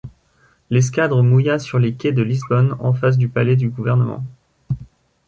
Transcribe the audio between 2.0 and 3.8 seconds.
de Lisbonne en face du palais du